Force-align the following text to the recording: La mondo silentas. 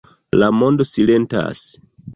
La 0.43 0.47
mondo 0.61 0.89
silentas. 0.95 1.65